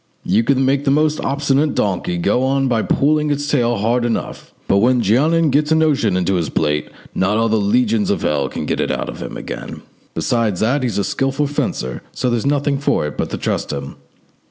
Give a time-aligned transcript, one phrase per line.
[0.23, 4.51] You can make the most obstinate donkey go on by pulling its tail hard enough,
[4.67, 8.49] but when Jeannin gets a notion into his pate, not all the legions of hell
[8.49, 9.83] can get it out again.
[10.15, 13.95] Besides that, he's a skilful fencer, so there's nothing for it but to trust him."